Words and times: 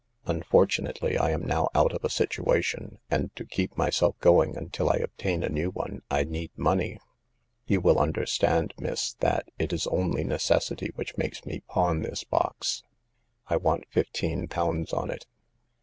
Unfortunately, 0.25 1.15
I 1.15 1.29
am 1.29 1.45
now 1.45 1.67
out 1.75 1.93
of 1.93 2.03
a 2.03 2.09
situation, 2.09 2.97
and 3.11 3.29
to 3.35 3.45
keep 3.45 3.77
myself 3.77 4.17
going 4.19 4.57
until 4.57 4.89
I 4.89 4.95
obtain 4.95 5.43
a 5.43 5.49
new 5.49 5.69
one 5.69 6.01
I 6.09 6.23
need 6.23 6.49
money. 6.57 6.97
You 7.67 7.81
will 7.81 7.99
understand, 7.99 8.73
miss, 8.79 9.13
that 9.19 9.49
it 9.59 9.71
is 9.71 9.85
only 9.85 10.23
necessity 10.23 10.89
which 10.95 11.19
makes 11.19 11.45
me 11.45 11.61
pawn 11.67 12.01
this 12.01 12.23
box. 12.23 12.81
I 13.45 13.57
want 13.57 13.83
fifteen 13.91 14.47
pounds 14.47 14.91
on 14.91 15.11
it." 15.11 15.27